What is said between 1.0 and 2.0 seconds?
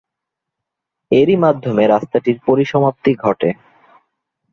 এরই মাধ্যমে